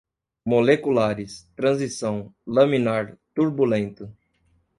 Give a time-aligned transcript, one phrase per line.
[0.45, 4.11] moleculares, transição, laminar, turbulento